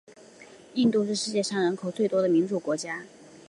[0.73, 3.05] 印度是世界上人口最多的民主国家。